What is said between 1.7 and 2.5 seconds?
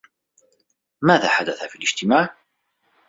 الاجتماع؟